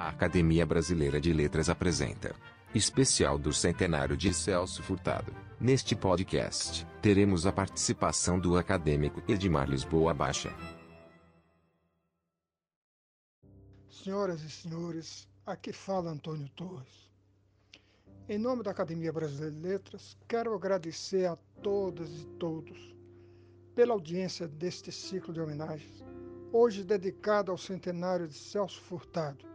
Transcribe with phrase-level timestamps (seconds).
[0.00, 2.34] A Academia Brasileira de Letras apresenta
[2.74, 5.30] especial do centenário de Celso Furtado.
[5.60, 10.56] Neste podcast, teremos a participação do acadêmico Edmar Lisboa Baixa.
[13.90, 17.12] Senhoras e senhores, aqui fala Antônio Torres.
[18.26, 22.96] Em nome da Academia Brasileira de Letras, quero agradecer a todas e todos
[23.74, 26.02] pela audiência deste ciclo de homenagens,
[26.50, 29.49] hoje dedicado ao centenário de Celso Furtado,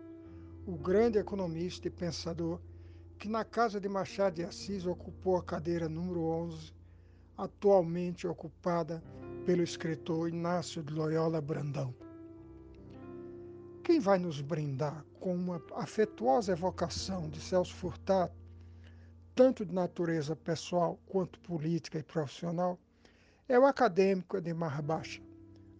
[0.67, 2.59] o grande economista e pensador
[3.19, 6.73] que na casa de Machado de Assis ocupou a cadeira número 11,
[7.37, 9.03] atualmente ocupada
[9.45, 11.93] pelo escritor Inácio de Loyola Brandão.
[13.83, 18.33] Quem vai nos brindar com uma afetuosa evocação de Celso Furtado,
[19.35, 22.79] tanto de natureza pessoal quanto política e profissional,
[23.47, 25.21] é o acadêmico Edmar Baixa,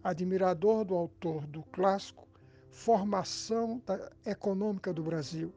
[0.04, 2.26] admirador do autor do clássico
[2.70, 3.82] formação
[4.24, 5.52] econômica do Brasil,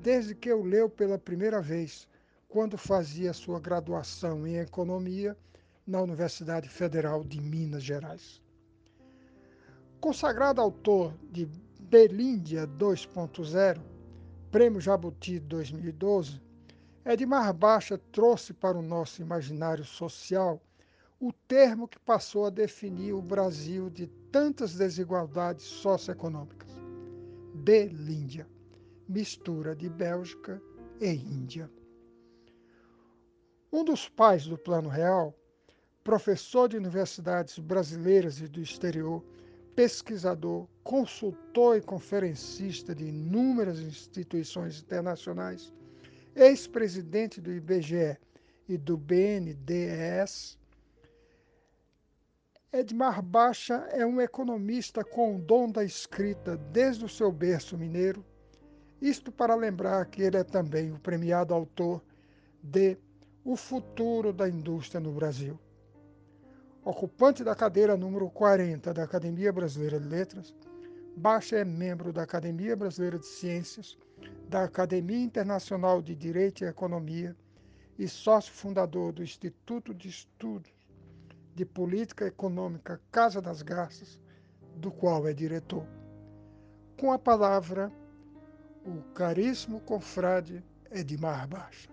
[0.00, 2.08] desde que eu leu pela primeira vez,
[2.48, 5.36] quando fazia sua graduação em economia
[5.86, 8.42] na Universidade Federal de Minas Gerais.
[10.00, 11.46] Consagrado autor de
[11.78, 13.80] Belíndia 2.0,
[14.50, 16.40] Prêmio Jabuti 2012,
[17.04, 20.60] Edmar Baixa trouxe para o nosso imaginário social
[21.18, 26.70] o termo que passou a definir o Brasil de tantas desigualdades socioeconômicas.
[27.54, 28.46] Belíndia,
[29.08, 30.62] mistura de Bélgica
[31.00, 31.70] e Índia.
[33.72, 35.34] Um dos pais do Plano Real,
[36.02, 39.24] professor de universidades brasileiras e do exterior,
[39.74, 45.72] pesquisador, consultor e conferencista de inúmeras instituições internacionais,
[46.34, 48.16] ex-presidente do IBGE
[48.68, 50.58] e do BNDES,
[52.72, 58.24] Edmar Baixa é um economista com o dom da escrita desde o seu berço mineiro,
[59.02, 62.00] isto para lembrar que ele é também o premiado autor
[62.62, 62.96] de
[63.44, 65.58] O Futuro da Indústria no Brasil.
[66.84, 70.54] Ocupante da cadeira número 40 da Academia Brasileira de Letras,
[71.16, 73.98] Baixa é membro da Academia Brasileira de Ciências,
[74.48, 77.36] da Academia Internacional de Direito e Economia
[77.98, 80.79] e sócio fundador do Instituto de Estudos
[81.54, 84.20] de Política Econômica Casa das Garças,
[84.76, 85.86] do qual é diretor.
[86.98, 87.92] Com a palavra,
[88.84, 91.88] o caríssimo confrade Edmar Baixa.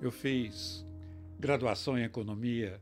[0.00, 0.84] Eu fiz
[1.38, 2.80] graduação em Economia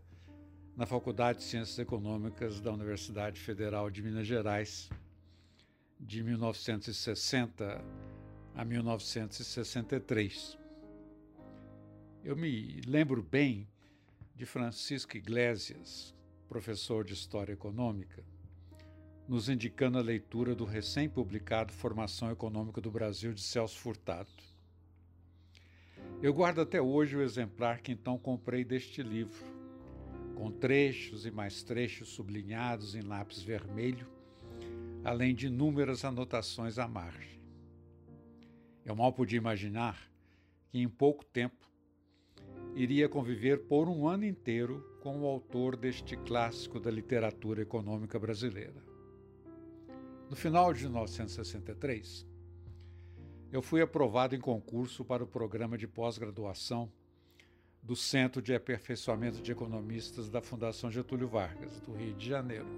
[0.76, 4.88] na Faculdade de Ciências Econômicas da Universidade Federal de Minas Gerais,
[5.98, 7.84] de 1960
[8.54, 10.58] a 1963.
[12.24, 13.68] Eu me lembro bem
[14.40, 16.16] de Francisco Iglesias,
[16.48, 18.24] professor de História Econômica,
[19.28, 24.30] nos indicando a leitura do recém-publicado Formação Econômica do Brasil de Celso Furtado.
[26.22, 29.44] Eu guardo até hoje o exemplar que então comprei deste livro,
[30.34, 34.10] com trechos e mais trechos sublinhados em lápis vermelho,
[35.04, 37.42] além de inúmeras anotações à margem.
[38.86, 40.10] Eu mal podia imaginar
[40.70, 41.69] que em pouco tempo
[42.74, 48.84] iria conviver por um ano inteiro com o autor deste clássico da literatura econômica brasileira.
[50.28, 52.26] No final de 1963,
[53.52, 56.90] eu fui aprovado em concurso para o programa de pós-graduação
[57.82, 62.68] do Centro de Aperfeiçoamento de Economistas da Fundação Getúlio Vargas, do Rio de Janeiro.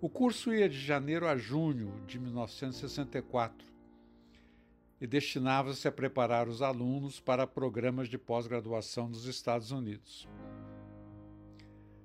[0.00, 3.73] O curso ia de janeiro a junho de 1964
[5.00, 10.28] e destinava-se a preparar os alunos para programas de pós-graduação nos Estados Unidos.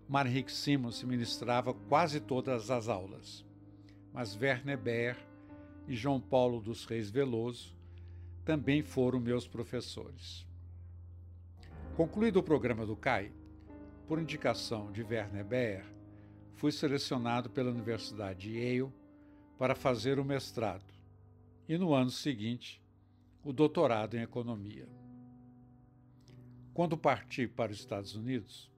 [0.07, 3.45] Marrick Simmons ministrava quase todas as aulas,
[4.11, 5.17] mas Werner Baer
[5.87, 7.77] e João Paulo dos Reis Veloso
[8.43, 10.47] também foram meus professores.
[11.95, 13.31] Concluído o programa do CAI,
[14.07, 15.85] por indicação de Werner Baer,
[16.55, 18.91] fui selecionado pela Universidade de Yale
[19.57, 20.98] para fazer o mestrado
[21.69, 22.81] e no ano seguinte
[23.45, 24.89] o doutorado em economia.
[26.73, 28.71] Quando parti para os Estados Unidos,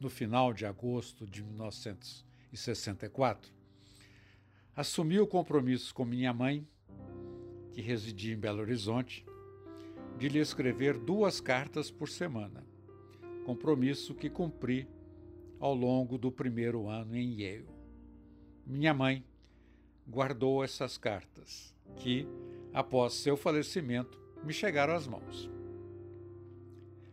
[0.00, 3.52] no final de agosto de 1964,
[4.74, 6.66] assumi o compromisso com minha mãe,
[7.74, 9.26] que residia em Belo Horizonte,
[10.16, 12.64] de lhe escrever duas cartas por semana,
[13.44, 14.88] compromisso que cumpri
[15.58, 17.68] ao longo do primeiro ano em Yale.
[18.66, 19.22] Minha mãe
[20.08, 22.26] guardou essas cartas, que,
[22.72, 25.50] após seu falecimento, me chegaram às mãos.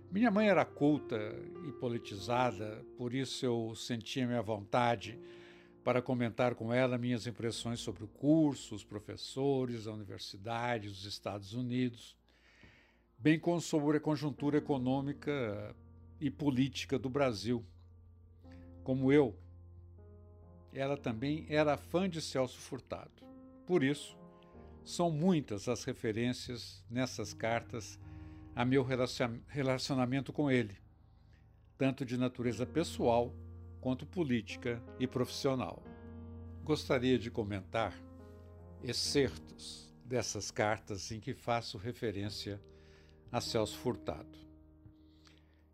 [0.09, 1.17] Minha mãe era culta
[1.67, 5.19] e politizada, por isso eu sentia minha vontade
[5.83, 11.53] para comentar com ela minhas impressões sobre o curso, os professores, a universidade, os Estados
[11.53, 12.17] Unidos,
[13.17, 15.75] bem como sobre a conjuntura econômica
[16.19, 17.63] e política do Brasil.
[18.83, 19.35] Como eu,
[20.73, 23.23] ela também era fã de Celso Furtado.
[23.65, 24.17] Por isso,
[24.87, 27.99] são muitas as referências nessas cartas
[28.55, 28.85] a meu
[29.49, 30.77] relacionamento com ele,
[31.77, 33.35] tanto de natureza pessoal
[33.81, 35.83] quanto política e profissional.
[36.63, 37.93] Gostaria de comentar
[38.81, 42.61] excertos dessas cartas em que faço referência
[43.29, 44.39] a Celso Furtado.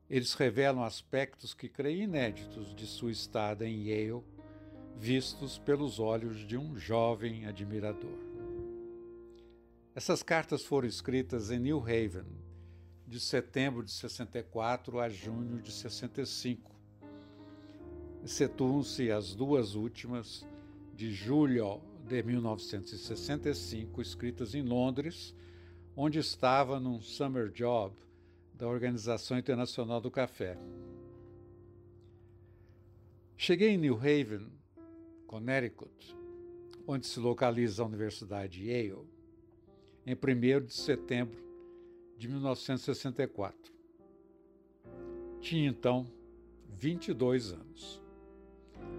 [0.09, 4.23] Eles revelam aspectos que creio inéditos de sua estada em Yale,
[4.97, 8.22] vistos pelos olhos de um jovem admirador.
[9.95, 12.25] Essas cartas foram escritas em New Haven,
[13.07, 16.71] de setembro de 64 a junho de 65.
[18.23, 20.47] Excetuam-se as duas últimas,
[20.95, 25.35] de julho de 1965, escritas em Londres,
[25.95, 27.95] onde estava num summer job
[28.51, 30.57] da Organização Internacional do Café.
[33.37, 34.51] Cheguei em New Haven,
[35.27, 36.17] Connecticut,
[36.87, 39.12] onde se localiza a Universidade Yale,
[40.05, 41.41] em 1 de setembro
[42.17, 43.73] de 1964.
[45.39, 46.07] Tinha então
[46.69, 48.01] 22 anos,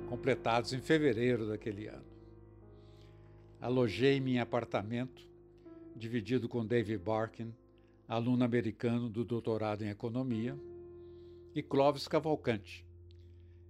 [0.08, 2.04] completados em fevereiro daquele ano.
[3.60, 5.28] Alojei-me em apartamento,
[5.96, 7.54] dividido com David Barkin,
[8.06, 10.58] aluno americano do doutorado em economia,
[11.54, 12.84] e Clóvis Cavalcante,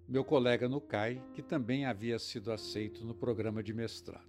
[0.09, 4.25] meu colega no CAI, que também havia sido aceito no programa de mestrado.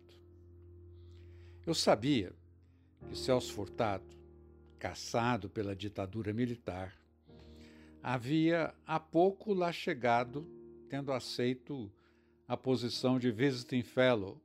[1.65, 2.33] Eu sabia
[3.07, 4.15] que Celso Furtado,
[4.77, 6.95] caçado pela ditadura militar,
[8.01, 10.47] havia há pouco lá chegado,
[10.89, 11.91] tendo aceito
[12.47, 14.39] a posição de Visiting Fellow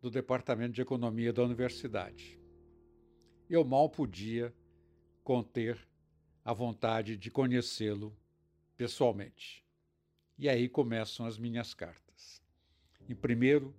[0.00, 2.38] do Departamento de Economia da Universidade.
[3.48, 4.52] Eu mal podia
[5.22, 5.78] conter
[6.44, 8.14] a vontade de conhecê-lo
[8.76, 9.64] pessoalmente.
[10.36, 12.42] E aí começam as minhas cartas.
[13.08, 13.72] Em 1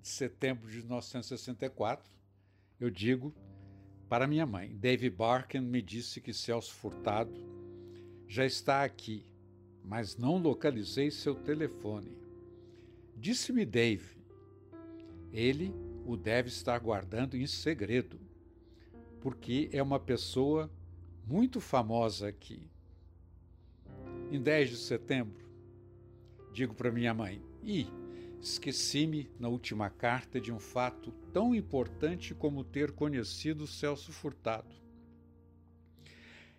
[0.00, 2.12] de setembro de 1964,
[2.84, 3.34] eu digo
[4.10, 7.32] para minha mãe, Dave Barkin me disse que Celso Furtado
[8.28, 9.24] já está aqui,
[9.82, 12.14] mas não localizei seu telefone.
[13.16, 14.18] Disse-me Dave.
[15.32, 18.20] Ele o deve estar guardando em segredo,
[19.22, 20.70] porque é uma pessoa
[21.26, 22.70] muito famosa aqui.
[24.30, 25.48] Em 10 de setembro,
[26.52, 27.86] digo para minha mãe: "E
[28.44, 34.68] Esqueci-me na última carta de um fato tão importante como ter conhecido Celso Furtado.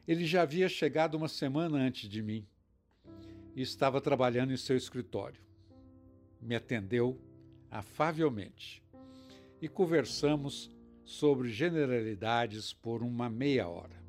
[0.07, 2.43] Ele já havia chegado uma semana antes de mim
[3.55, 5.39] e estava trabalhando em seu escritório.
[6.41, 7.21] Me atendeu
[7.69, 8.83] afavelmente
[9.61, 10.71] e conversamos
[11.03, 14.03] sobre generalidades por uma meia hora.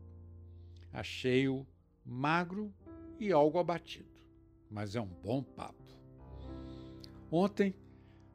[0.90, 1.67] Achei-o
[2.02, 2.72] magro
[3.20, 4.19] e algo abatido,
[4.70, 5.86] mas é um bom papo.
[7.31, 7.75] Ontem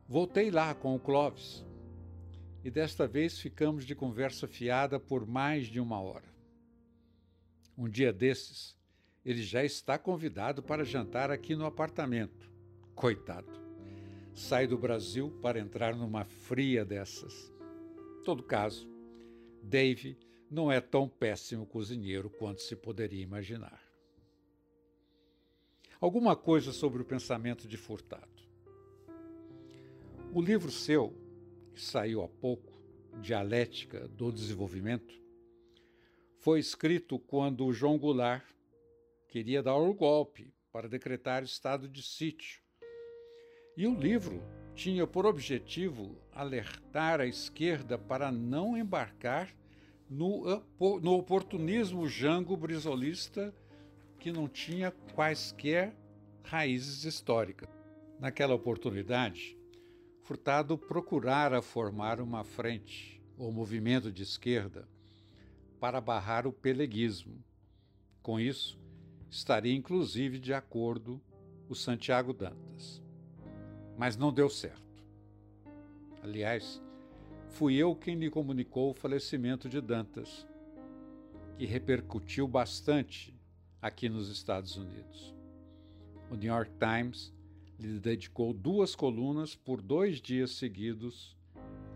[0.08, 1.66] voltei lá com o Clóvis
[2.64, 6.30] e desta vez ficamos de conversa fiada por mais de uma hora.
[7.78, 8.78] Um dia desses,
[9.24, 12.52] ele já está convidado para jantar aqui no apartamento.
[12.94, 13.50] Coitado.
[14.34, 17.52] Sai do Brasil para entrar numa fria dessas.
[18.24, 18.90] Todo caso,
[19.64, 20.18] Dave
[20.50, 23.82] não é tão péssimo cozinheiro quanto se poderia imaginar.
[26.00, 28.41] Alguma coisa sobre o pensamento de Furtado.
[30.34, 31.14] O livro seu,
[31.74, 32.72] que saiu há pouco,
[33.22, 35.14] Dialética do Desenvolvimento,
[36.40, 38.46] foi escrito quando João Goulart
[39.28, 42.62] queria dar o golpe para decretar estado de sítio.
[43.76, 44.42] E o livro
[44.74, 49.54] tinha por objetivo alertar a esquerda para não embarcar
[50.10, 50.64] no,
[51.02, 53.54] no oportunismo jango brisolista
[54.18, 55.94] que não tinha quaisquer
[56.42, 57.68] raízes históricas.
[58.18, 59.60] Naquela oportunidade,
[60.22, 64.88] Furtado procurara formar uma frente ou movimento de esquerda
[65.80, 67.44] para barrar o peleguismo.
[68.22, 68.80] Com isso,
[69.30, 71.20] estaria inclusive de acordo
[71.68, 73.02] o Santiago Dantas.
[73.98, 75.04] Mas não deu certo.
[76.22, 76.80] Aliás,
[77.50, 80.48] fui eu quem lhe comunicou o falecimento de Dantas,
[81.58, 83.36] que repercutiu bastante
[83.82, 85.36] aqui nos Estados Unidos.
[86.30, 87.34] O New York Times
[87.88, 91.36] lhe dedicou duas colunas por dois dias seguidos,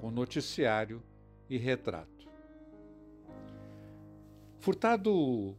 [0.02, 1.02] com noticiário
[1.50, 2.28] e retrato.
[4.60, 5.56] Furtado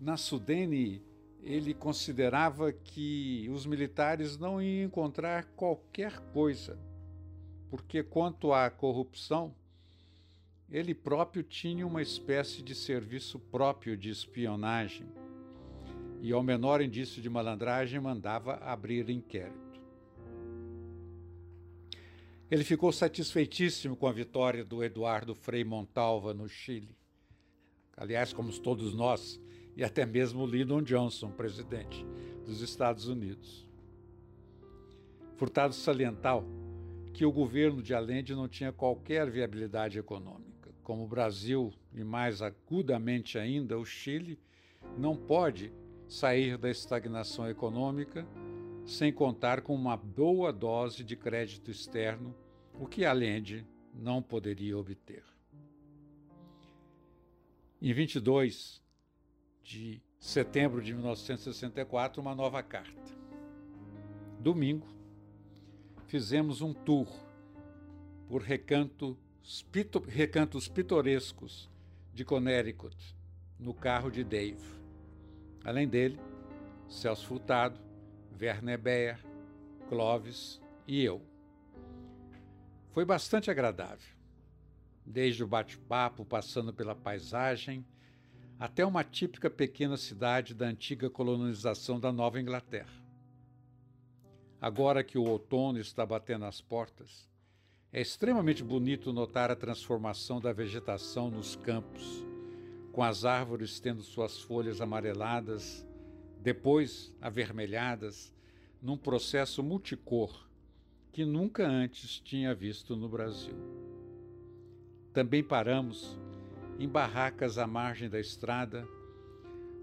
[0.00, 1.02] Nasudene
[1.42, 6.78] ele considerava que os militares não iam encontrar qualquer coisa,
[7.70, 9.54] porque quanto à corrupção,
[10.68, 15.06] ele próprio tinha uma espécie de serviço próprio de espionagem
[16.20, 19.80] e, ao menor indício de malandragem, mandava abrir inquérito.
[22.50, 26.96] Ele ficou satisfeitíssimo com a vitória do Eduardo Frei Montalva no Chile.
[27.96, 29.40] Aliás, como todos nós,
[29.76, 32.04] e até mesmo Lyndon Johnson, presidente
[32.44, 33.66] dos Estados Unidos.
[35.36, 36.44] Furtado saliental
[37.14, 40.74] que o governo de Allende não tinha qualquer viabilidade econômica.
[40.82, 44.38] Como o Brasil, e mais agudamente ainda o Chile,
[44.98, 45.72] não pode
[46.10, 48.26] sair da estagnação econômica
[48.84, 52.34] sem contar com uma boa dose de crédito externo,
[52.74, 53.64] o que Allende
[53.94, 55.22] não poderia obter.
[57.80, 58.82] Em 22
[59.62, 63.12] de setembro de 1964, uma nova carta.
[64.40, 64.88] Domingo,
[66.08, 67.06] fizemos um tour
[68.26, 69.16] por recanto,
[69.70, 71.70] pito, recantos pitorescos
[72.12, 72.96] de Connecticut,
[73.56, 74.79] no carro de Dave.
[75.64, 76.18] Além dele,
[76.88, 77.78] Celso Furtado,
[78.40, 79.18] Werner Beyer,
[79.88, 81.22] Clovis e eu.
[82.90, 84.16] Foi bastante agradável,
[85.04, 87.84] desde o bate-papo, passando pela paisagem,
[88.58, 92.92] até uma típica pequena cidade da antiga colonização da Nova Inglaterra.
[94.60, 97.28] Agora que o outono está batendo as portas,
[97.92, 102.24] é extremamente bonito notar a transformação da vegetação nos campos,
[102.92, 105.86] com as árvores tendo suas folhas amareladas,
[106.42, 108.34] depois avermelhadas,
[108.82, 110.48] num processo multicor
[111.12, 113.54] que nunca antes tinha visto no Brasil.
[115.12, 116.16] Também paramos
[116.78, 118.86] em barracas à margem da estrada,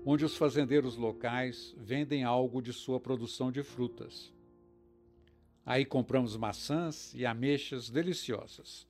[0.06, 4.34] onde os fazendeiros locais vendem algo de sua produção de frutas.
[5.66, 8.88] Aí compramos maçãs e ameixas deliciosas,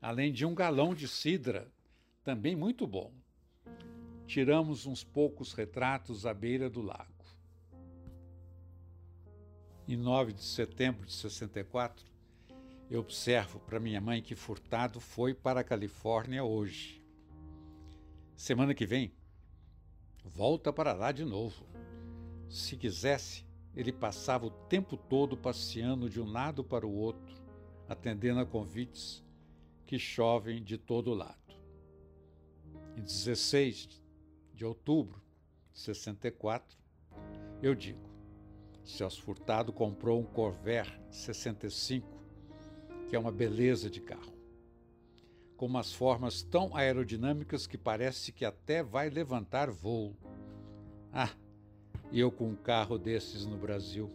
[0.00, 1.70] além de um galão de cidra,
[2.22, 3.12] também muito bom.
[4.30, 7.24] Tiramos uns poucos retratos à beira do lago.
[9.88, 12.06] Em 9 de setembro de 64,
[12.88, 17.04] eu observo para minha mãe que Furtado foi para a Califórnia hoje.
[18.36, 19.12] Semana que vem,
[20.24, 21.66] volta para lá de novo.
[22.48, 23.44] Se quisesse,
[23.74, 27.34] ele passava o tempo todo passeando de um lado para o outro,
[27.88, 29.24] atendendo a convites
[29.84, 31.36] que chovem de todo lado.
[32.96, 33.98] Em 16
[34.60, 35.18] de outubro
[35.72, 36.76] de 64,
[37.62, 38.10] eu digo:
[38.84, 42.06] Celso Furtado comprou um Corvair 65,
[43.08, 44.38] que é uma beleza de carro
[45.56, 50.16] com umas formas tão aerodinâmicas que parece que até vai levantar voo.
[51.12, 51.34] Ah,
[52.10, 54.10] eu com um carro desses no Brasil.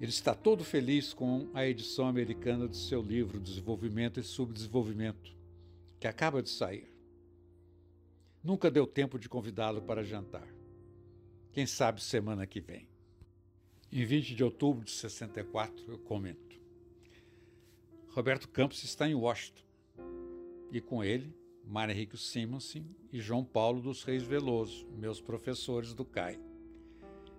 [0.00, 5.32] Ele está todo feliz com a edição americana do seu livro Desenvolvimento e Subdesenvolvimento,
[6.00, 6.97] que acaba de sair.
[8.42, 10.46] Nunca deu tempo de convidá-lo para jantar.
[11.52, 12.88] Quem sabe semana que vem.
[13.90, 16.60] Em 20 de outubro de 64, eu comento.
[18.10, 19.64] Roberto Campos está em Washington
[20.70, 26.04] e com ele Mário Henrique Simonsen e João Paulo dos Reis Veloso, meus professores do
[26.04, 26.40] CAI,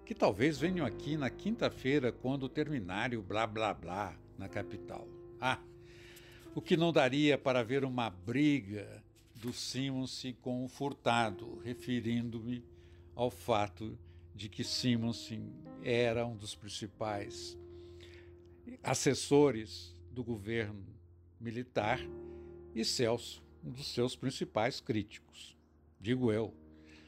[0.06, 5.08] que talvez venham aqui na quinta-feira quando terminarem o blá blá blá na capital.
[5.42, 5.60] Ah,
[6.54, 9.04] o que não daria para ver uma briga
[9.40, 12.64] do Simonsen com o Furtado, referindo-me
[13.16, 13.98] ao fato
[14.36, 17.58] de que Simonsen era um dos principais
[18.84, 20.86] assessores do governo
[21.40, 22.00] militar
[22.76, 25.58] e Celso, um dos seus principais críticos.
[26.00, 26.54] Digo eu,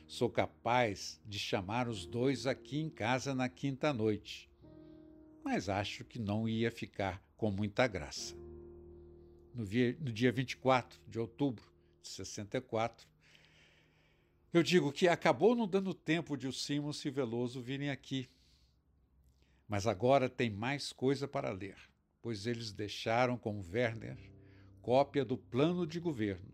[0.07, 4.49] sou capaz de chamar os dois aqui em casa na quinta noite,
[5.43, 8.35] mas acho que não ia ficar com muita graça.
[9.53, 11.70] No dia, no dia 24 de outubro
[12.01, 13.07] de 64,
[14.53, 18.29] eu digo que acabou não dando tempo de o Simons e Veloso virem aqui.
[19.67, 21.77] Mas agora tem mais coisa para ler,
[22.21, 24.17] pois eles deixaram com Werner
[24.81, 26.51] cópia do plano de governo,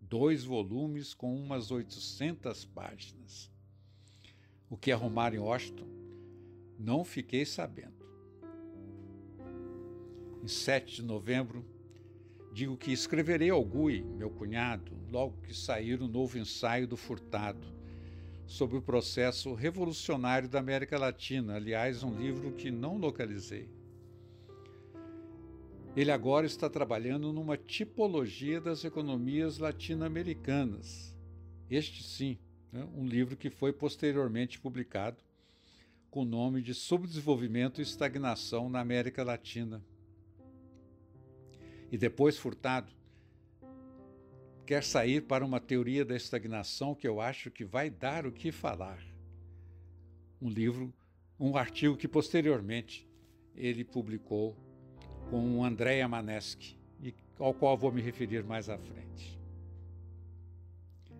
[0.00, 3.50] dois volumes com umas 800 páginas.
[4.68, 5.88] O que arrumaram em Washington,
[6.78, 8.00] não fiquei sabendo.
[10.42, 11.64] Em 7 de novembro,
[12.52, 17.66] digo que escreverei ao Gui, meu cunhado, logo que sair o novo ensaio do Furtado,
[18.46, 23.68] sobre o processo revolucionário da América Latina, aliás, um livro que não localizei.
[25.96, 31.16] Ele agora está trabalhando numa tipologia das economias latino-americanas.
[31.68, 32.38] Este sim
[32.72, 35.18] né, um livro que foi posteriormente publicado
[36.10, 39.82] com o nome de Subdesenvolvimento e Estagnação na América Latina.
[41.90, 42.92] E depois Furtado
[44.64, 48.52] quer sair para uma teoria da estagnação que eu acho que vai dar o que
[48.52, 49.04] falar.
[50.40, 50.94] Um livro,
[51.38, 53.08] um artigo que posteriormente
[53.56, 54.56] ele publicou
[55.28, 56.78] com o Andrea Maneschi,
[57.38, 59.38] ao qual vou me referir mais à frente.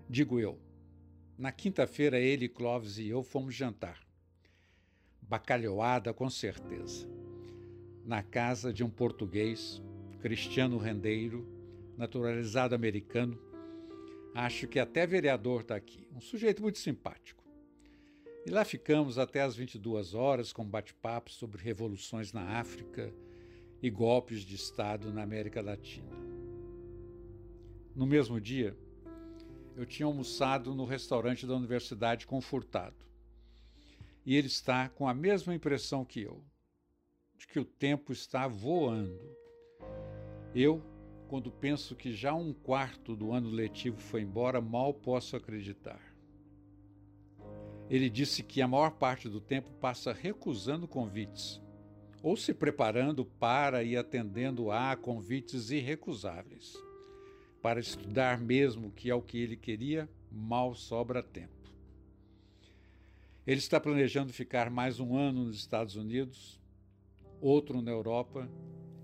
[0.08, 0.58] Digo eu,
[1.36, 3.98] na quinta-feira ele, Clóvis e eu fomos jantar.
[5.22, 7.08] Bacalhoada, com certeza.
[8.04, 9.82] Na casa de um português,
[10.20, 11.46] Cristiano Rendeiro,
[11.96, 13.38] naturalizado americano,
[14.34, 17.42] acho que até vereador está aqui, um sujeito muito simpático.
[18.46, 23.12] E lá ficamos até às 22 horas com bate-papo sobre revoluções na África
[23.82, 26.10] e golpes de Estado na América Latina.
[27.94, 28.76] No mesmo dia,
[29.76, 33.04] eu tinha almoçado no restaurante da universidade com Furtado.
[34.24, 36.42] E ele está com a mesma impressão que eu,
[37.36, 39.39] de que o tempo está voando.
[40.54, 40.83] Eu,
[41.28, 46.00] quando penso que já um quarto do ano letivo foi embora, mal posso acreditar.
[47.88, 51.61] Ele disse que a maior parte do tempo passa recusando convites,
[52.23, 56.76] ou se preparando para e atendendo a convites irrecusáveis.
[57.62, 61.61] Para estudar mesmo, que é o que ele queria, mal sobra tempo.
[63.47, 66.61] Ele está planejando ficar mais um ano nos Estados Unidos,
[67.40, 68.49] outro na Europa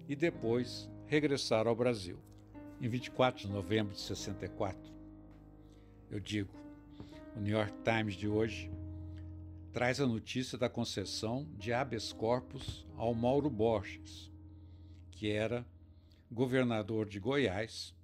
[0.08, 2.18] e depois regressar ao Brasil.
[2.80, 4.78] Em 24 de novembro de 64,
[6.10, 6.52] eu digo,
[7.34, 8.70] o New York Times de hoje
[9.72, 14.30] traz a notícia da concessão de habeas corpus ao Mauro Borges,
[15.10, 15.64] que era
[16.30, 17.94] governador de Goiás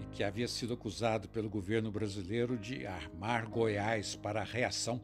[0.00, 5.00] e que havia sido acusado pelo governo brasileiro de armar Goiás para a reação.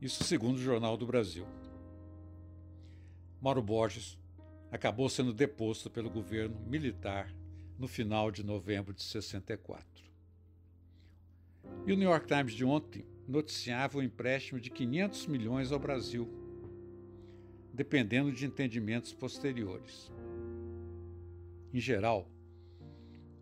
[0.00, 1.46] Isso segundo o Jornal do Brasil.
[3.40, 4.18] Mauro Borges
[4.70, 7.32] acabou sendo deposto pelo governo militar
[7.78, 9.86] no final de novembro de 64.
[11.86, 16.28] E o New York Times de ontem noticiava o empréstimo de 500 milhões ao Brasil,
[17.72, 20.10] dependendo de entendimentos posteriores.
[21.72, 22.28] Em geral,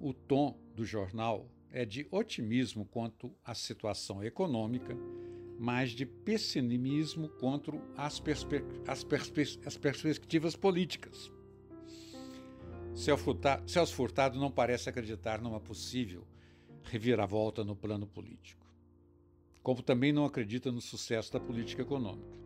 [0.00, 4.96] o tom do jornal é de otimismo quanto à situação econômica,
[5.58, 11.30] mas de pessimismo quanto às, perspe às, perspe às perspectivas políticas.
[13.66, 16.26] Celso Furtado não parece acreditar numa possível
[16.84, 18.66] reviravolta no plano político,
[19.62, 22.36] como também não acredita no sucesso da política econômica.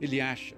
[0.00, 0.56] Ele acha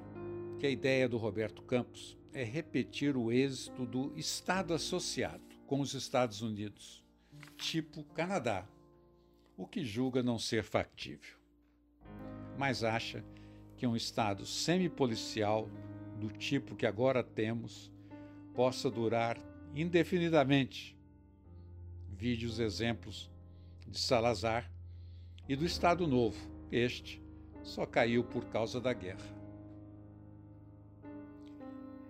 [0.59, 5.95] que a ideia do Roberto Campos é repetir o êxito do Estado associado com os
[5.95, 7.05] Estados Unidos,
[7.57, 8.67] tipo Canadá,
[9.57, 11.37] o que julga não ser factível.
[12.59, 13.25] Mas acha
[13.77, 15.69] que um Estado semipolicial,
[16.19, 17.93] do tipo que agora temos,
[18.55, 19.39] possa durar
[19.75, 20.97] indefinidamente.
[22.11, 23.31] Vide os exemplos
[23.87, 24.71] de Salazar
[25.49, 26.39] e do Estado Novo.
[26.73, 27.23] Este
[27.63, 29.37] só caiu por causa da guerra.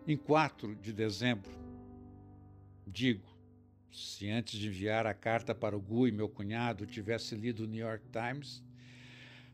[0.06, 1.50] Em 4 de dezembro,
[2.86, 3.35] digo,
[3.92, 7.86] se antes de enviar a carta para o Gui, meu cunhado, tivesse lido o New
[7.86, 8.62] York Times,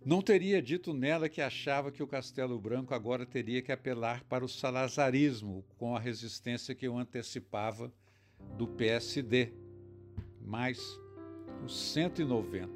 [0.05, 4.45] não teria dito nela que achava que o Castelo Branco agora teria que apelar para
[4.45, 7.93] o salazarismo com a resistência que eu antecipava
[8.59, 9.53] do PSD.
[10.41, 10.99] Mas
[11.65, 12.69] os 190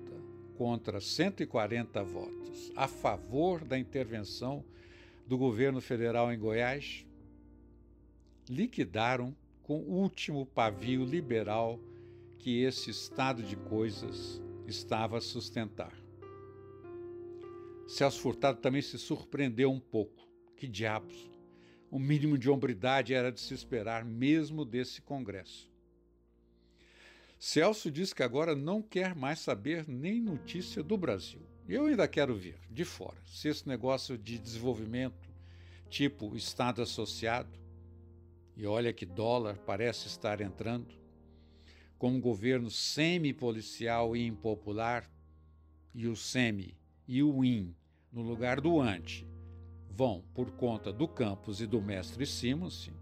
[0.57, 4.65] contra 140 votos a favor da intervenção
[5.27, 7.05] do governo federal em Goiás
[8.49, 9.35] liquidaram
[9.67, 11.81] com o último pavio liberal
[12.39, 15.93] que esse estado de coisas estava a sustentar.
[17.85, 20.25] Celso Furtado também se surpreendeu um pouco.
[20.57, 21.29] Que diabos!
[21.91, 25.69] O mínimo de hombridade era de se esperar mesmo desse Congresso.
[27.37, 31.43] Celso diz que agora não quer mais saber nem notícia do Brasil.
[31.69, 35.29] Eu ainda quero ver, de fora, se esse negócio de desenvolvimento,
[35.91, 37.66] tipo Estado associado,
[38.57, 40.95] e olha que dólar parece estar entrando,
[41.99, 45.11] com um governo semi-policial e impopular,
[45.95, 47.75] e o semi e o in
[48.13, 49.27] no lugar do ante
[49.91, 52.93] vão por conta do campus e do mestre Simonsen,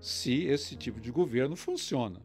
[0.00, 2.20] se esse tipo de governo funciona.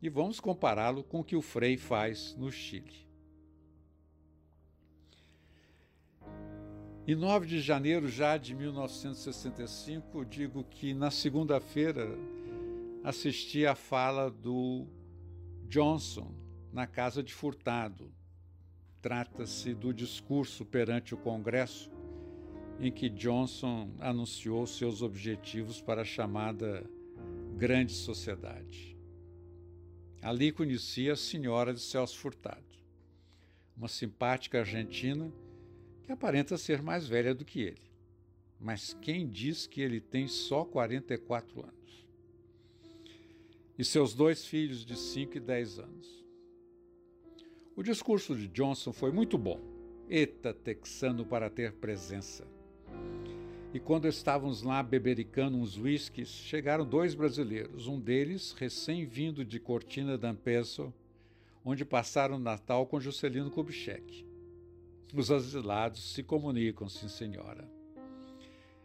[0.00, 3.05] E vamos compará-lo com o que o Frei faz no Chile.
[7.08, 12.04] Em 9 de janeiro já de 1965, digo que na segunda-feira
[13.04, 14.88] assisti à fala do
[15.68, 16.34] Johnson
[16.72, 18.12] na casa de Furtado.
[19.00, 21.92] Trata-se do discurso perante o Congresso
[22.80, 26.84] em que Johnson anunciou seus objetivos para a chamada
[27.56, 28.98] Grande Sociedade.
[30.20, 32.66] Ali conhecia a senhora de Celso Furtado,
[33.76, 35.32] uma simpática argentina
[36.06, 37.90] que aparenta ser mais velha do que ele.
[38.60, 42.06] Mas quem diz que ele tem só 44 anos?
[43.76, 46.24] E seus dois filhos de 5 e 10 anos.
[47.74, 49.60] O discurso de Johnson foi muito bom.
[50.08, 52.46] Eta texano para ter presença.
[53.74, 60.16] E quando estávamos lá bebericando uns whiskies, chegaram dois brasileiros, um deles recém-vindo de Cortina
[60.16, 60.94] d'Ampezzo,
[61.64, 64.25] onde passaram o Natal com Juscelino Kubitschek.
[65.14, 67.68] Os asilados se comunicam, sim senhora.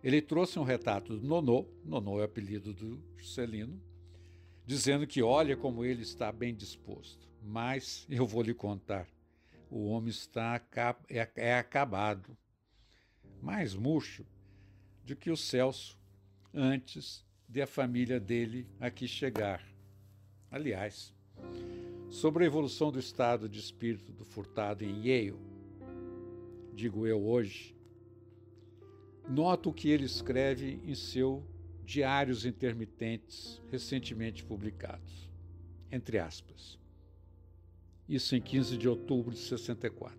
[0.04, 3.80] Ele trouxe um retrato do Nonô, Nonô é o apelido do Juscelino,
[4.66, 7.30] dizendo que olha como ele está bem disposto.
[7.44, 9.08] Mas eu vou lhe contar,
[9.70, 10.62] o homem está
[11.10, 12.38] é, é acabado,
[13.42, 14.26] mais murcho
[15.04, 15.98] do que o Celso
[16.54, 19.64] antes de a família dele aqui chegar.
[20.50, 21.14] Aliás,
[22.10, 25.51] sobre a evolução do estado de espírito do furtado em Yale,
[26.82, 27.76] digo eu hoje,
[29.30, 31.44] noto o que ele escreve em seu
[31.86, 35.30] Diários Intermitentes, recentemente publicados.
[35.92, 36.80] Entre aspas.
[38.10, 40.18] Isso em 15 de outubro de 64.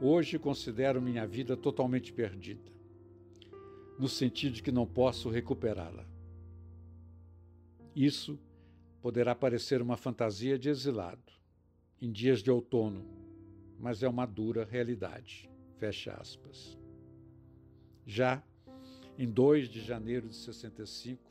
[0.00, 2.72] Hoje considero minha vida totalmente perdida
[3.98, 6.06] no sentido de que não posso recuperá-la.
[7.94, 8.38] Isso
[9.02, 11.32] poderá parecer uma fantasia de exilado,
[12.00, 13.23] em dias de outono,
[13.78, 15.50] mas é uma dura realidade.
[15.78, 16.78] Fecha aspas.
[18.06, 18.42] Já
[19.18, 21.22] em 2 de janeiro de 65,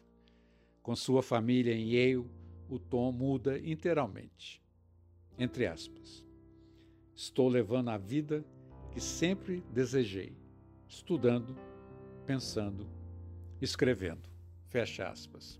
[0.81, 2.29] com sua família em Yale,
[2.69, 4.61] o tom muda inteiramente.
[5.37, 6.25] Entre aspas.
[7.15, 8.43] Estou levando a vida
[8.91, 10.35] que sempre desejei,
[10.87, 11.55] estudando
[12.25, 12.87] pensando,
[13.61, 14.29] escrevendo.
[14.69, 15.59] Fecha aspas.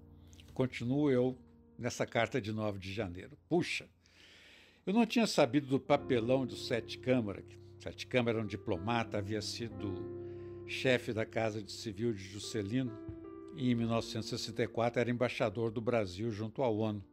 [0.54, 1.38] Continuo eu
[1.78, 3.38] nessa carta de 9 de janeiro.
[3.50, 3.88] Puxa,
[4.86, 7.44] eu não tinha sabido do papelão do Sete Câmara.
[7.80, 9.94] Sete Câmara era um diplomata, havia sido
[10.68, 12.92] chefe da Casa de Civil de Juscelino
[13.56, 17.04] e em 1964 era embaixador do Brasil junto à ONU.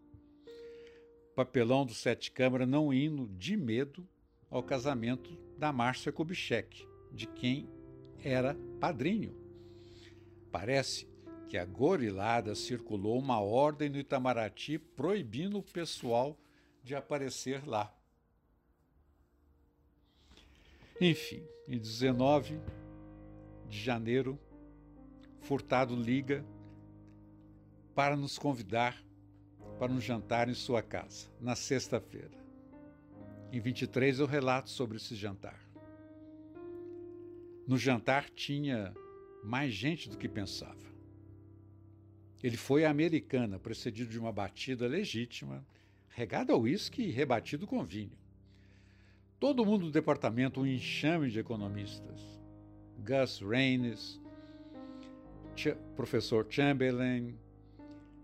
[1.35, 4.07] papelão do Sete Câmara não indo de medo
[4.51, 7.69] ao casamento da Márcia Kubitschek, de quem
[8.23, 9.35] era padrinho.
[10.51, 11.09] Parece
[11.49, 16.37] que a gorilada circulou uma ordem no Itamaraty proibindo o pessoal
[16.83, 17.95] de aparecer lá.
[21.01, 22.61] Enfim, em 19
[23.69, 24.39] de janeiro,
[25.41, 26.45] Furtado liga
[27.95, 29.03] para nos convidar
[29.79, 32.39] para um jantar em sua casa, na sexta-feira.
[33.51, 35.59] Em 23 eu relato sobre esse jantar.
[37.67, 38.95] No jantar tinha
[39.43, 40.91] mais gente do que pensava.
[42.43, 45.67] Ele foi à americana, precedido de uma batida legítima,
[46.11, 48.19] regada a uísque e rebatido com vinho.
[49.39, 52.21] Todo mundo do departamento, um enxame de economistas.
[52.99, 54.21] Gus Raines,
[55.57, 57.35] Ch professor Chamberlain,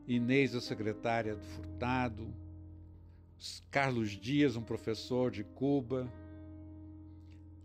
[0.07, 2.33] Inês, a secretária do Furtado,
[3.71, 6.13] Carlos Dias, um professor de Cuba,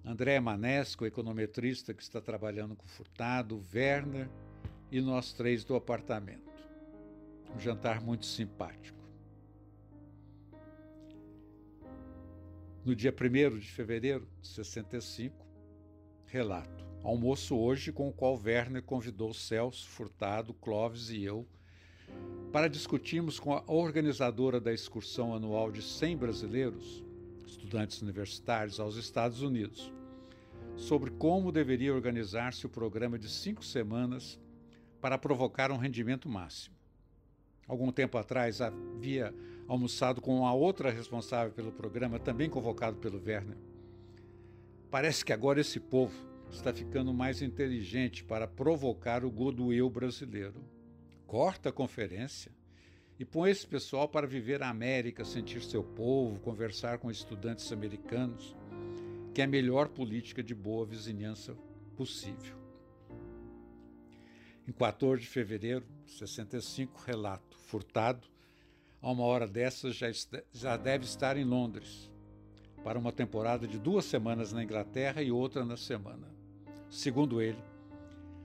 [0.03, 4.29] André Manesco, econometrista que está trabalhando com Furtado, Werner
[4.91, 6.51] e nós três do apartamento.
[7.55, 9.00] Um jantar muito simpático.
[12.83, 15.45] No dia 1 de fevereiro de 65,
[16.25, 16.83] relato.
[17.03, 21.47] Almoço hoje com o qual Werner convidou Celso, Furtado, Clóvis e eu
[22.51, 27.05] para discutirmos com a organizadora da excursão anual de 100 brasileiros
[27.45, 29.93] estudantes universitários aos Estados Unidos,
[30.75, 34.39] sobre como deveria organizar-se o programa de cinco semanas
[34.99, 36.80] para provocar um rendimento máximo.
[37.71, 39.33] Algum tempo atrás havia
[39.65, 43.55] almoçado com a outra responsável pelo programa, também convocado pelo Werner.
[44.89, 46.13] Parece que agora esse povo
[46.51, 50.61] está ficando mais inteligente para provocar o goodwill brasileiro.
[51.25, 52.51] Corta a conferência
[53.17, 58.53] e põe esse pessoal para viver a América, sentir seu povo, conversar com estudantes americanos,
[59.33, 61.55] que é a melhor política de boa vizinhança
[61.95, 62.57] possível.
[64.67, 68.27] Em 14 de fevereiro de 65, relato furtado,
[69.01, 70.07] a uma hora dessas já,
[70.51, 72.11] já deve estar em Londres,
[72.83, 76.27] para uma temporada de duas semanas na Inglaterra e outra na semana.
[76.89, 77.63] Segundo ele,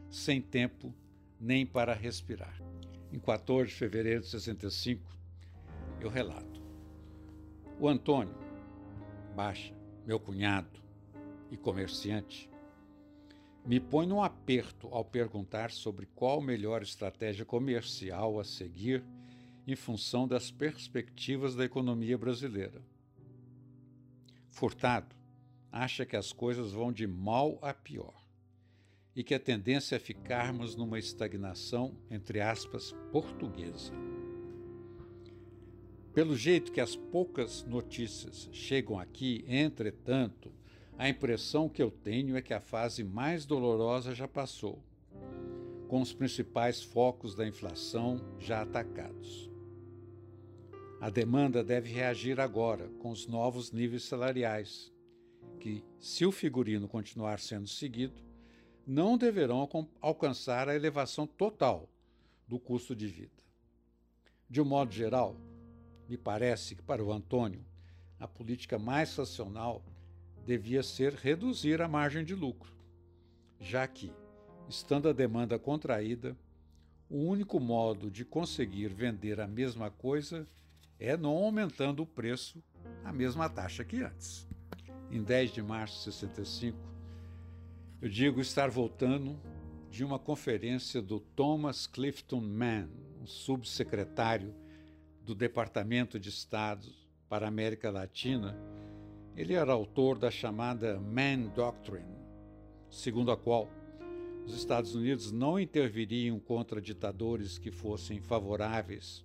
[0.09, 0.95] sem tempo
[1.41, 2.57] nem para respirar
[3.13, 5.03] em 14 de fevereiro de 65,
[6.01, 6.63] eu relato.
[7.81, 8.35] O Antônio,
[9.35, 9.75] baixa,
[10.07, 10.81] meu cunhado
[11.51, 12.49] e comerciante,
[13.67, 19.03] me põe num aperto ao perguntar sobre qual melhor estratégia comercial a seguir
[19.67, 22.81] em função das perspectivas da economia brasileira.
[24.49, 25.17] Furtado
[25.73, 28.15] acha que as coisas vão de mal a pior
[29.17, 33.93] e que a tendência é ficarmos numa estagnação, entre aspas, portuguesa.
[36.15, 40.53] Pelo jeito que as poucas notícias chegam aqui, entretanto,
[40.99, 44.83] a impressão que eu tenho é que a fase mais dolorosa já passou,
[45.89, 49.51] com os principais focos da inflação já atacados.
[50.99, 54.91] A demanda deve reagir agora com os novos níveis salariais,
[55.61, 58.25] que, se o figurino continuar sendo seguido,
[58.87, 59.69] não deverão
[60.01, 61.89] alcançar a elevação total
[62.49, 63.37] do custo de vida.
[64.49, 65.37] De um modo geral,
[66.09, 67.65] me parece que para o Antônio,
[68.19, 69.83] a política mais racional
[70.47, 72.73] devia ser reduzir a margem de lucro,
[73.59, 74.13] já que,
[74.69, 76.37] estando a demanda contraída,
[77.11, 80.47] o único modo de conseguir vender a mesma coisa
[81.01, 82.63] é não aumentando o preço
[83.05, 84.47] à mesma taxa que antes.
[85.11, 86.79] Em 10 de março de 65,
[88.01, 89.37] eu digo estar voltando
[89.91, 92.89] de uma conferência do Thomas Clifton Mann,
[93.21, 94.55] um subsecretário
[95.23, 96.87] do Departamento de Estado
[97.29, 98.57] para a América Latina,
[99.37, 102.17] ele era autor da chamada Mann Doctrine,
[102.91, 103.69] segundo a qual
[104.47, 109.25] os Estados Unidos não interviriam contra ditadores que fossem favoráveis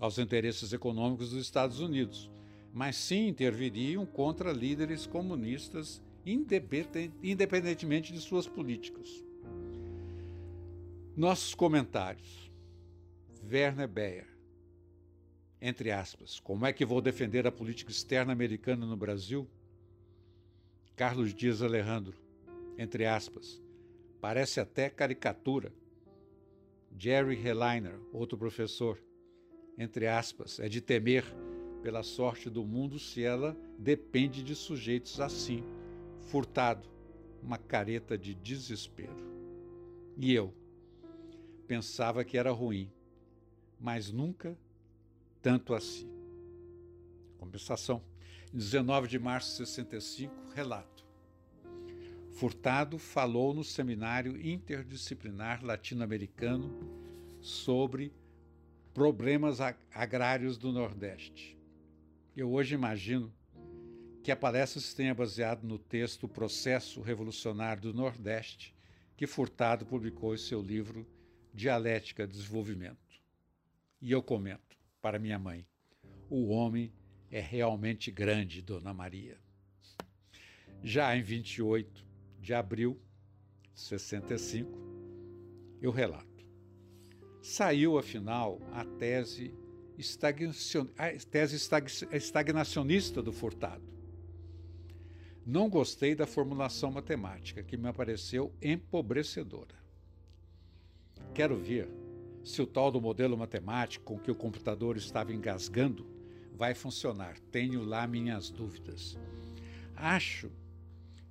[0.00, 2.28] aos interesses econômicos dos Estados Unidos,
[2.72, 9.24] mas sim interviriam contra líderes comunistas independentemente de suas políticas.
[11.16, 12.50] Nossos comentários.
[13.50, 14.31] Werner Bayer
[15.64, 19.48] entre aspas, como é que vou defender a política externa americana no Brasil?
[20.96, 22.18] Carlos Dias Alejandro,
[22.76, 23.62] entre aspas,
[24.20, 25.72] parece até caricatura.
[26.98, 29.00] Jerry Heliner, outro professor,
[29.78, 31.24] entre aspas, é de temer
[31.80, 35.62] pela sorte do mundo se ela depende de sujeitos assim,
[36.22, 36.88] furtado,
[37.40, 39.16] uma careta de desespero.
[40.16, 40.52] E eu
[41.68, 42.90] pensava que era ruim,
[43.78, 44.58] mas nunca
[45.42, 46.08] tanto assim.
[47.36, 48.02] Compensação.
[48.52, 51.04] 19 de março de 65, relato.
[52.30, 56.70] Furtado falou no seminário interdisciplinar latino-americano
[57.40, 58.12] sobre
[58.94, 59.58] problemas
[59.92, 61.58] agrários do Nordeste.
[62.36, 63.32] Eu hoje imagino
[64.22, 68.74] que a palestra se tenha baseado no texto Processo Revolucionário do Nordeste,
[69.16, 71.06] que Furtado publicou em seu livro
[71.52, 72.98] Dialética Desenvolvimento.
[74.00, 75.66] E eu comento para minha mãe.
[76.30, 76.92] O homem
[77.30, 79.38] é realmente grande, Dona Maria.
[80.82, 82.06] Já em 28
[82.40, 82.98] de abril
[83.74, 84.70] de 65,
[85.80, 86.46] eu relato.
[87.42, 89.52] Saiu, afinal, a tese,
[90.96, 91.56] a tese
[92.12, 93.90] estagnacionista do Furtado.
[95.44, 99.74] Não gostei da formulação matemática, que me pareceu empobrecedora.
[101.34, 101.88] Quero ver
[102.44, 106.06] se o tal do modelo matemático com que o computador estava engasgando
[106.54, 107.38] vai funcionar.
[107.50, 109.18] Tenho lá minhas dúvidas.
[109.94, 110.50] Acho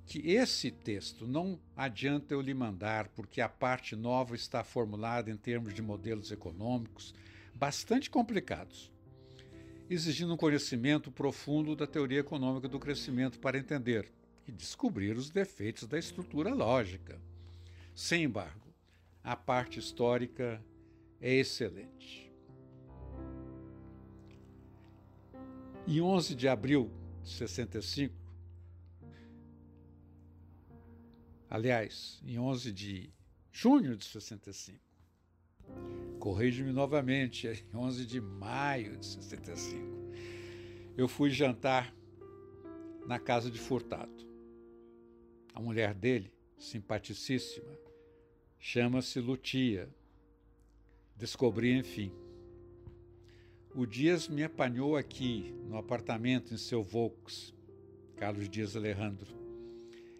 [0.06, 5.36] que esse texto não adianta eu lhe mandar, porque a parte nova está formulada em
[5.36, 7.14] termos de modelos econômicos
[7.54, 8.90] bastante complicados,
[9.88, 14.10] exigindo um conhecimento profundo da teoria econômica do crescimento para entender
[14.46, 17.20] e descobrir os defeitos da estrutura lógica.
[17.94, 18.72] Sem embargo,
[19.22, 20.60] a parte histórica
[21.22, 22.30] é excelente.
[25.86, 26.90] Em 11 de abril
[27.22, 28.14] de 65,
[31.48, 33.10] aliás, em 11 de
[33.52, 34.80] junho de 65,
[36.18, 39.80] corrige-me novamente, em 11 de maio de 65,
[40.96, 41.94] eu fui jantar
[43.06, 44.26] na casa de Furtado.
[45.54, 47.78] A mulher dele, simpaticíssima,
[48.58, 49.88] chama-se Lutia,
[51.16, 52.12] Descobri, enfim.
[53.74, 57.54] O Dias me apanhou aqui, no apartamento em seu Volks,
[58.16, 59.34] Carlos Dias Alejandro.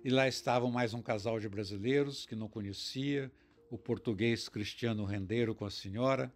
[0.05, 3.31] E lá estavam mais um casal de brasileiros que não conhecia,
[3.71, 6.33] o português Cristiano Rendeiro com a senhora,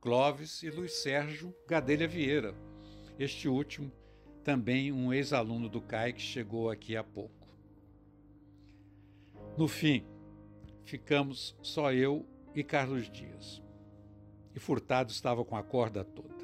[0.00, 2.54] Clóvis e Luiz Sérgio Gadelha Vieira.
[3.18, 3.90] Este último,
[4.44, 7.46] também um ex-aluno do CAI que chegou aqui há pouco.
[9.58, 10.06] No fim,
[10.84, 13.65] ficamos só eu e Carlos Dias
[14.56, 16.34] e Furtado estava com a corda toda.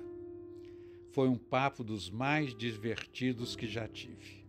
[1.12, 4.46] foi um papo dos mais divertidos que já tive.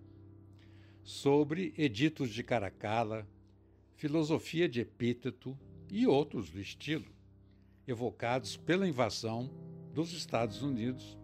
[1.01, 3.27] Sobre editos de Caracala,
[3.95, 5.57] filosofia de epíteto
[5.91, 7.11] e outros do estilo,
[7.85, 9.49] evocados pela invasão
[9.93, 11.17] dos Estados Unidos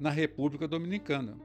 [0.00, 1.38] na República Dominicana.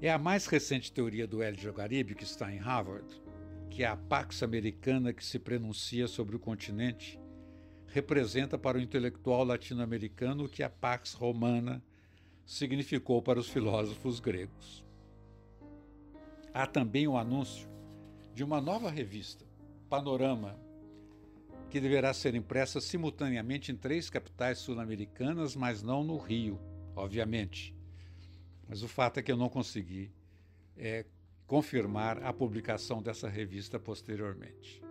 [0.00, 3.22] É a mais recente teoria do Hélio Caribe que está em Harvard,
[3.68, 7.19] que é a Pax Americana que se pronuncia sobre o continente
[7.92, 11.82] representa para o intelectual latino-americano o que a Pax Romana
[12.46, 14.84] significou para os filósofos gregos.
[16.54, 17.68] Há também o anúncio
[18.34, 19.44] de uma nova revista,
[19.88, 20.58] Panorama,
[21.68, 26.60] que deverá ser impressa simultaneamente em três capitais sul-americanas, mas não no Rio,
[26.94, 27.74] obviamente.
[28.68, 30.12] Mas o fato é que eu não consegui
[30.76, 31.04] é,
[31.46, 34.82] confirmar a publicação dessa revista posteriormente.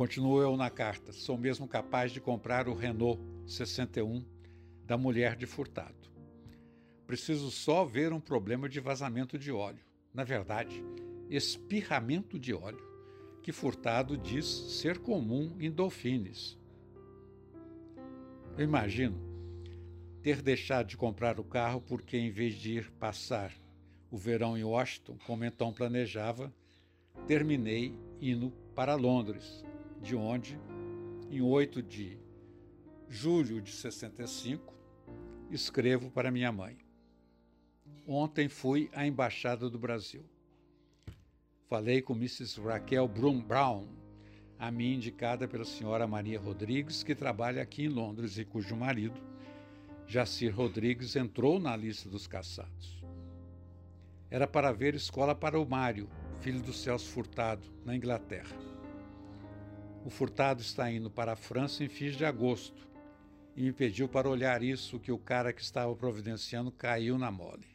[0.00, 1.12] Continuo eu na carta.
[1.12, 4.24] Sou mesmo capaz de comprar o Renault 61
[4.86, 6.08] da mulher de Furtado.
[7.06, 9.84] Preciso só ver um problema de vazamento de óleo.
[10.14, 10.82] Na verdade,
[11.28, 12.82] espirramento de óleo,
[13.42, 16.58] que Furtado diz ser comum em Dolphines.
[18.56, 19.20] Eu imagino
[20.22, 23.52] ter deixado de comprar o carro porque, em vez de ir passar
[24.10, 26.50] o verão em Washington, como então planejava,
[27.26, 29.62] terminei indo para Londres
[30.00, 30.58] de onde,
[31.30, 32.18] em 8 de
[33.08, 34.72] julho de 65,
[35.50, 36.78] escrevo para minha mãe.
[38.06, 40.24] Ontem fui à Embaixada do Brasil.
[41.68, 42.60] Falei com Mrs.
[42.60, 43.86] Raquel Brum Brown,
[44.58, 49.20] a mim indicada pela senhora Maria Rodrigues, que trabalha aqui em Londres e cujo marido,
[50.06, 53.00] Jacir Rodrigues, entrou na lista dos caçados.
[54.28, 56.08] Era para ver escola para o Mário,
[56.40, 58.69] filho do Celso Furtado, na Inglaterra.
[60.04, 62.88] O furtado está indo para a França em fins de agosto
[63.54, 67.66] e me pediu para olhar isso que o cara que estava providenciando caiu na mole.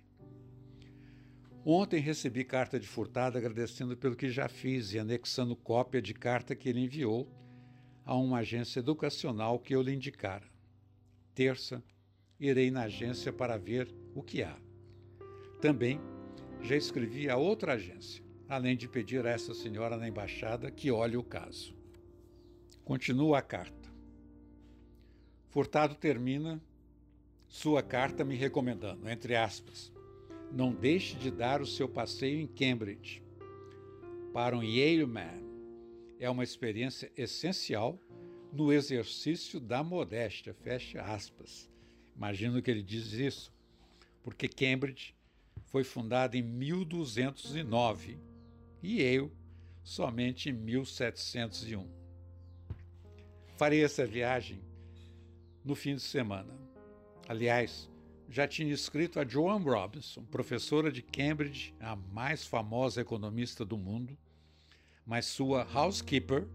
[1.63, 6.55] Ontem recebi carta de furtado agradecendo pelo que já fiz e anexando cópia de carta
[6.55, 7.27] que ele enviou
[8.05, 10.45] a uma agência educacional que eu lhe indicara.
[11.33, 11.83] Terça,
[12.39, 14.55] irei na agência para ver o que há.
[15.59, 15.99] Também
[16.61, 21.17] já escrevi a outra agência, além de pedir a essa senhora na embaixada que olhe
[21.17, 21.74] o caso.
[22.85, 23.91] Continua a carta.
[25.49, 26.61] Furtado termina
[27.47, 29.91] sua carta me recomendando, entre aspas,
[30.51, 33.23] não deixe de dar o seu passeio em Cambridge.
[34.31, 35.43] Para um Yaleman,
[36.19, 37.99] é uma experiência essencial
[38.53, 41.67] no exercício da modéstia, fecha aspas.
[42.15, 43.51] Imagino que ele diz isso,
[44.21, 45.15] porque Cambridge
[45.65, 48.19] foi fundada em 1209
[48.83, 49.31] e Yale
[49.83, 51.94] somente em 1701.
[53.55, 54.59] Farei essa viagem
[55.63, 56.53] no fim de semana.
[57.27, 57.89] Aliás,
[58.29, 64.17] já tinha escrito a Joan Robinson, professora de Cambridge, a mais famosa economista do mundo,
[65.05, 66.45] mas sua housekeeper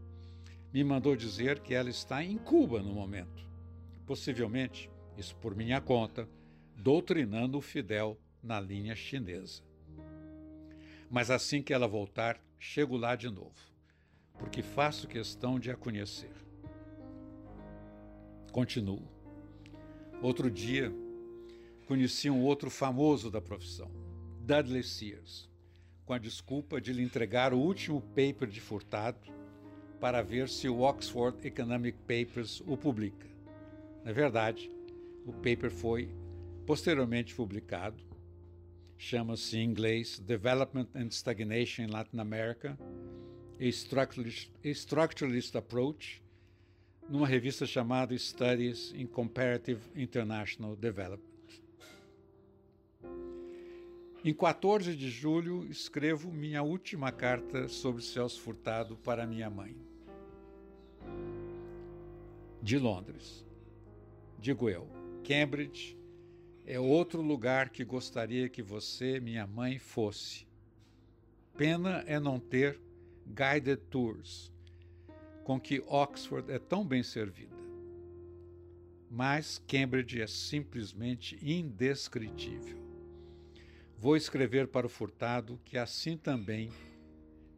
[0.72, 3.48] me mandou dizer que ela está em Cuba no momento.
[4.04, 6.28] Possivelmente, isso por minha conta,
[6.76, 9.62] doutrinando o Fidel na linha chinesa.
[11.10, 13.56] Mas assim que ela voltar, chego lá de novo,
[14.38, 16.49] porque faço questão de a conhecer.
[18.52, 19.00] Continuo.
[20.20, 20.92] Outro dia,
[21.86, 23.88] conheci um outro famoso da profissão,
[24.40, 25.48] Dudley Sears,
[26.04, 29.20] com a desculpa de lhe entregar o último paper de Furtado
[30.00, 33.28] para ver se o Oxford Economic Papers o publica.
[34.04, 34.68] Na verdade,
[35.24, 36.12] o paper foi
[36.66, 38.02] posteriormente publicado.
[38.98, 42.76] Chama-se em inglês Development and Stagnation in Latin America,
[43.60, 46.20] a Structuralist, a structuralist Approach
[47.10, 51.28] numa revista chamada Studies in Comparative International Development.
[54.24, 59.74] Em 14 de julho, escrevo minha última carta sobre Celso Furtado para minha mãe.
[62.62, 63.44] De Londres.
[64.38, 64.86] Digo eu,
[65.24, 65.98] Cambridge
[66.64, 70.46] é outro lugar que gostaria que você, minha mãe, fosse.
[71.56, 72.80] Pena é não ter
[73.26, 74.52] guided tours
[75.44, 77.56] com que Oxford é tão bem servida.
[79.10, 82.78] Mas Cambridge é simplesmente indescritível.
[83.98, 86.70] Vou escrever para o furtado que assim também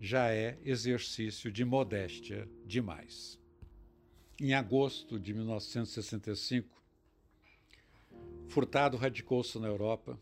[0.00, 3.38] já é exercício de modéstia demais.
[4.40, 6.82] Em agosto de 1965,
[8.52, 10.18] Furtado radicou-se na Europa,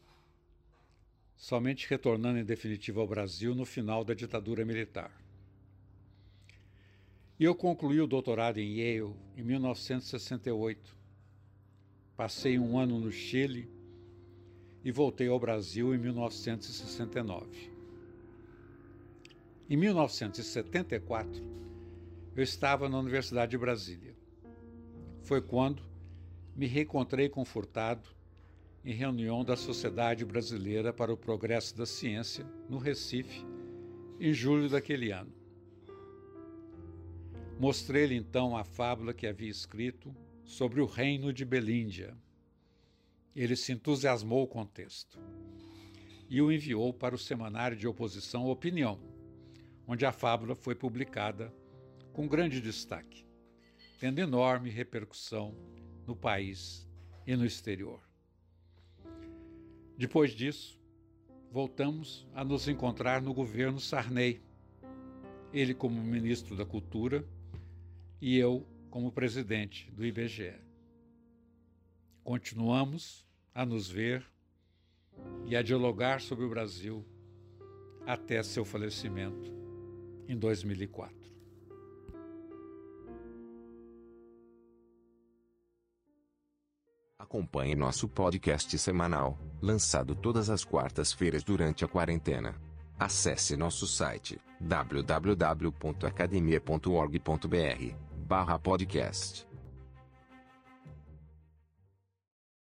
[1.37, 5.11] somente retornando em definitivo ao Brasil no final da ditadura militar.
[7.41, 10.95] E eu concluí o doutorado em Yale em 1968,
[12.15, 13.67] Passei um ano no Chile
[14.85, 17.73] e voltei ao Brasil em 1969.
[19.71, 21.43] Em 1974,
[22.37, 24.15] eu estava na Universidade de Brasília.
[25.23, 25.83] Foi quando
[26.55, 28.11] me reencontrei com Furtado
[28.85, 33.47] em reunião da Sociedade Brasileira para o Progresso da Ciência, no Recife,
[34.21, 35.40] em julho daquele ano.
[37.61, 42.17] Mostrei-lhe então a fábula que havia escrito sobre o reino de Belíndia.
[43.37, 45.21] Ele se entusiasmou com o texto
[46.27, 48.99] e o enviou para o semanário de oposição Opinião,
[49.87, 51.53] onde a fábula foi publicada
[52.15, 53.27] com grande destaque,
[53.99, 55.55] tendo enorme repercussão
[56.07, 56.89] no país
[57.27, 58.01] e no exterior.
[59.99, 60.81] Depois disso,
[61.53, 64.41] voltamos a nos encontrar no governo Sarney,
[65.53, 67.23] ele como ministro da Cultura
[68.21, 70.55] e eu como presidente do IBGE.
[72.23, 74.25] Continuamos a nos ver
[75.47, 77.05] e a dialogar sobre o Brasil
[78.07, 79.53] até seu falecimento
[80.29, 81.19] em 2004.
[87.19, 92.61] Acompanhe nosso podcast semanal, lançado todas as quartas-feiras durante a quarentena.
[92.99, 94.39] Acesse nosso site
[98.31, 99.50] www.academia.org.br/podcast